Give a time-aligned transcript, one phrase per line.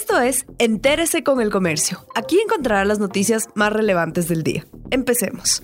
[0.00, 2.06] Esto es Entérese con el Comercio.
[2.14, 4.64] Aquí encontrará las noticias más relevantes del día.
[4.92, 5.60] Empecemos.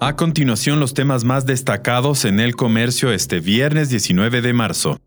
[0.00, 4.98] A continuación, los temas más destacados en el comercio este viernes 19 de marzo.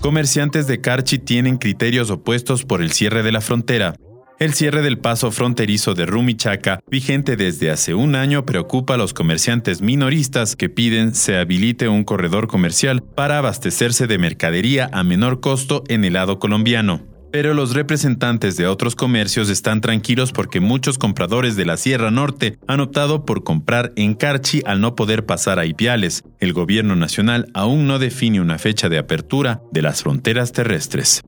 [0.00, 3.94] Comerciantes de Carchi tienen criterios opuestos por el cierre de la frontera.
[4.38, 9.12] El cierre del paso fronterizo de Rumichaca, vigente desde hace un año, preocupa a los
[9.12, 15.40] comerciantes minoristas que piden se habilite un corredor comercial para abastecerse de mercadería a menor
[15.40, 17.02] costo en el lado colombiano.
[17.32, 22.58] Pero los representantes de otros comercios están tranquilos porque muchos compradores de la Sierra Norte
[22.68, 26.22] han optado por comprar en Carchi al no poder pasar a Ipiales.
[26.38, 31.22] El gobierno nacional aún no define una fecha de apertura de las fronteras terrestres.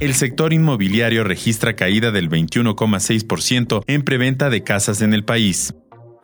[0.00, 5.74] El sector inmobiliario registra caída del 21,6% en preventa de casas en el país.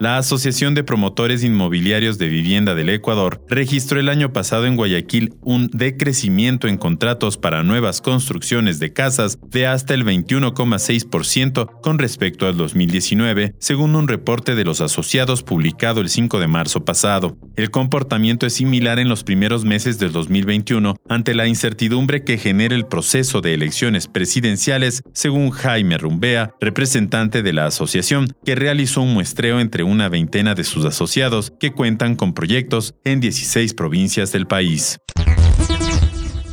[0.01, 5.35] La Asociación de Promotores Inmobiliarios de Vivienda del Ecuador registró el año pasado en Guayaquil
[5.41, 12.47] un decrecimiento en contratos para nuevas construcciones de casas de hasta el 21,6% con respecto
[12.47, 17.37] al 2019, según un reporte de los asociados publicado el 5 de marzo pasado.
[17.55, 22.75] El comportamiento es similar en los primeros meses del 2021 ante la incertidumbre que genera
[22.75, 29.15] el proceso de elecciones presidenciales, según Jaime Rumbea, representante de la asociación, que realizó un
[29.15, 34.47] muestreo entre una veintena de sus asociados que cuentan con proyectos en 16 provincias del
[34.47, 34.99] país.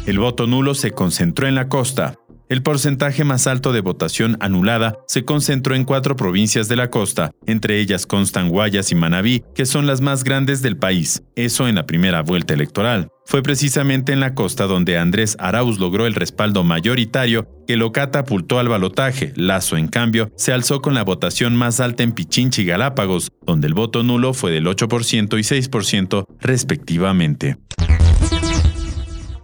[0.05, 2.15] El voto nulo se concentró en la costa.
[2.49, 7.31] El porcentaje más alto de votación anulada se concentró en cuatro provincias de la costa,
[7.45, 11.75] entre ellas constan Guayas y Manabí, que son las más grandes del país, eso en
[11.75, 13.07] la primera vuelta electoral.
[13.31, 18.59] Fue precisamente en la costa donde Andrés Arauz logró el respaldo mayoritario que lo catapultó
[18.59, 19.31] al balotaje.
[19.37, 23.67] Lazo, en cambio, se alzó con la votación más alta en Pichinchi y Galápagos, donde
[23.67, 27.55] el voto nulo fue del 8% y 6% respectivamente.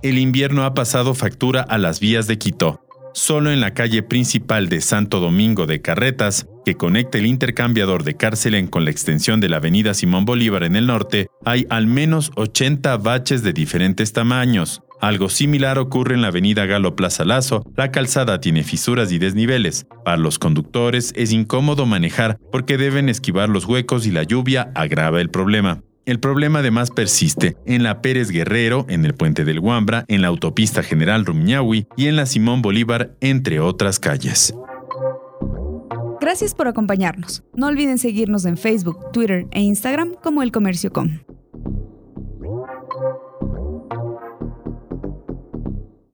[0.04, 4.70] El invierno ha pasado factura a las vías de Quito solo en la calle principal
[4.70, 9.50] de Santo Domingo de Carretas, que conecta el intercambiador de Cárcelen con la extensión de
[9.50, 14.82] la avenida Simón Bolívar en el norte, hay al menos 80 baches de diferentes tamaños.
[15.00, 17.64] Algo similar ocurre en la avenida Galo Plaza Lazo.
[17.76, 19.86] La calzada tiene fisuras y desniveles.
[20.04, 25.22] Para los conductores es incómodo manejar porque deben esquivar los huecos y la lluvia agrava
[25.22, 25.84] el problema.
[26.08, 30.30] El problema además persiste en la Pérez Guerrero, en el puente del Guambra, en la
[30.30, 34.54] autopista General Rumiñahui y en la Simón Bolívar, entre otras calles.
[36.22, 37.44] Gracias por acompañarnos.
[37.54, 41.20] No olviden seguirnos en Facebook, Twitter e Instagram como El Comercio Com.